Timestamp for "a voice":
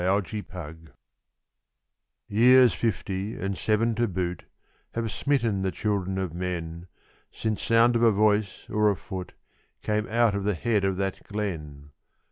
8.01-8.67